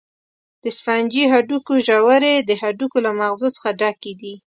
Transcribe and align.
د 0.63 0.65
سفنجي 0.77 1.23
هډوکو 1.31 1.73
ژورې 1.87 2.35
د 2.41 2.51
هډوکو 2.61 2.97
له 3.05 3.11
مغزو 3.19 3.49
څخه 3.55 3.69
ډکې 3.79 4.13
دي. 4.21 4.33